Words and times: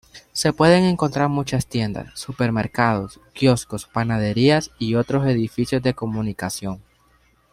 Se 0.31 0.51
pueden 0.51 0.85
encontrar 0.85 1.29
muchas 1.29 1.67
tiendas, 1.67 2.19
supermercados, 2.19 3.19
quioscos, 3.33 3.85
panaderías 3.85 4.71
y 4.79 4.95
otros 4.95 5.27
edificios 5.27 5.83
de 5.83 5.93
comunicación. 5.93 6.81